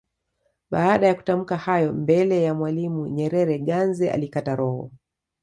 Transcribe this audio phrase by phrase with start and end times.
[0.71, 4.91] Baada ya kutamka hayo mbele ya Mwalimu Nyerere Ganze alikata roho